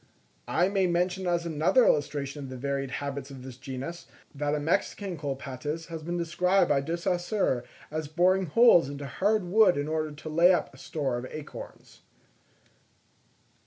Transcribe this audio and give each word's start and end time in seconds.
I 0.47 0.67
may 0.67 0.87
mention 0.87 1.27
as 1.27 1.45
another 1.45 1.85
illustration 1.85 2.43
of 2.45 2.49
the 2.49 2.57
varied 2.57 2.89
habits 2.89 3.29
of 3.29 3.43
this 3.43 3.55
genus, 3.55 4.07
that 4.33 4.55
a 4.55 4.59
Mexican 4.59 5.15
Colaptes 5.15 5.89
has 5.89 6.01
been 6.01 6.17
described 6.17 6.69
by 6.69 6.81
De 6.81 6.97
Saussure 6.97 7.63
as 7.91 8.07
boring 8.07 8.47
holes 8.47 8.89
into 8.89 9.05
hard 9.05 9.43
wood 9.43 9.77
in 9.77 9.87
order 9.87 10.11
to 10.11 10.27
lay 10.27 10.51
up 10.51 10.73
a 10.73 10.77
store 10.79 11.17
of 11.19 11.27
acorns. 11.29 12.01